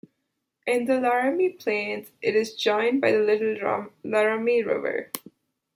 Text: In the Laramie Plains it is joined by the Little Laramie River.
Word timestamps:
In 0.65 0.85
the 0.85 0.99
Laramie 0.99 1.51
Plains 1.51 2.09
it 2.23 2.35
is 2.35 2.55
joined 2.55 3.01
by 3.01 3.11
the 3.11 3.19
Little 3.19 3.89
Laramie 4.03 4.63
River. 4.63 5.11